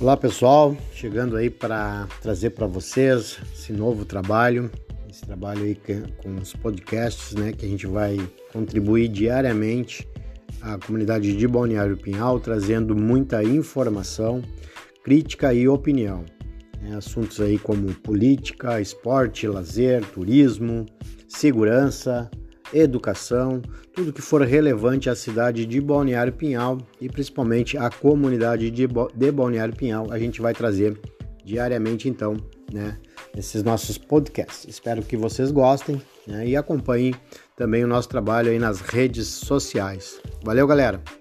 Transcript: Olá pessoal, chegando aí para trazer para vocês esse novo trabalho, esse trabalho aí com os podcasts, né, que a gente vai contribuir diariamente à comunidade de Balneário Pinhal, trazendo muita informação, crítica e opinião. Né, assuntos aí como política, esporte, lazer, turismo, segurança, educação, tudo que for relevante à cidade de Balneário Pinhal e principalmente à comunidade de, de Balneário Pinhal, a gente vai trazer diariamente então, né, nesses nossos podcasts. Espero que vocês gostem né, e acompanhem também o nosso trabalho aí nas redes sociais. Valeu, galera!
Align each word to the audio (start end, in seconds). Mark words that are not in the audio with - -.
Olá 0.00 0.16
pessoal, 0.16 0.74
chegando 0.94 1.36
aí 1.36 1.50
para 1.50 2.08
trazer 2.22 2.50
para 2.50 2.66
vocês 2.66 3.38
esse 3.52 3.70
novo 3.70 4.06
trabalho, 4.06 4.70
esse 5.10 5.20
trabalho 5.26 5.62
aí 5.62 5.78
com 6.22 6.36
os 6.36 6.54
podcasts, 6.54 7.34
né, 7.34 7.52
que 7.52 7.66
a 7.66 7.68
gente 7.68 7.86
vai 7.86 8.16
contribuir 8.50 9.08
diariamente 9.08 10.08
à 10.62 10.78
comunidade 10.78 11.36
de 11.36 11.46
Balneário 11.46 11.98
Pinhal, 11.98 12.40
trazendo 12.40 12.96
muita 12.96 13.44
informação, 13.44 14.40
crítica 15.04 15.52
e 15.52 15.68
opinião. 15.68 16.24
Né, 16.80 16.96
assuntos 16.96 17.38
aí 17.38 17.58
como 17.58 17.92
política, 17.96 18.80
esporte, 18.80 19.46
lazer, 19.46 20.02
turismo, 20.06 20.86
segurança, 21.28 22.30
educação, 22.72 23.60
tudo 23.94 24.12
que 24.12 24.22
for 24.22 24.42
relevante 24.42 25.10
à 25.10 25.14
cidade 25.14 25.66
de 25.66 25.80
Balneário 25.80 26.32
Pinhal 26.32 26.78
e 27.00 27.08
principalmente 27.08 27.76
à 27.76 27.90
comunidade 27.90 28.70
de, 28.70 28.86
de 28.86 29.32
Balneário 29.32 29.74
Pinhal, 29.74 30.06
a 30.10 30.18
gente 30.18 30.40
vai 30.40 30.54
trazer 30.54 30.98
diariamente 31.44 32.08
então, 32.08 32.36
né, 32.72 32.98
nesses 33.34 33.62
nossos 33.62 33.98
podcasts. 33.98 34.66
Espero 34.68 35.02
que 35.02 35.16
vocês 35.16 35.50
gostem 35.50 36.00
né, 36.26 36.46
e 36.46 36.56
acompanhem 36.56 37.14
também 37.56 37.84
o 37.84 37.88
nosso 37.88 38.08
trabalho 38.08 38.50
aí 38.50 38.58
nas 38.58 38.80
redes 38.80 39.26
sociais. 39.26 40.20
Valeu, 40.44 40.66
galera! 40.66 41.19